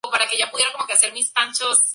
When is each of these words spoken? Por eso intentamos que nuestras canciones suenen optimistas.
Por 0.03 0.19
eso 0.19 0.23
intentamos 0.33 0.57
que 0.57 0.63
nuestras 0.63 0.87
canciones 0.87 0.99
suenen 1.03 1.49
optimistas. 1.49 1.85